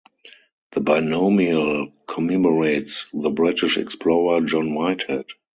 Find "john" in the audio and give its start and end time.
4.43-4.73